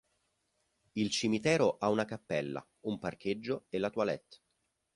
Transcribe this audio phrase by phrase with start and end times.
[0.95, 4.39] Il cimitero ha una cappella, un parcheggio e la toilette.